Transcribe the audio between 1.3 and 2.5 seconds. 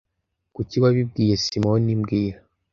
Simoni mbwira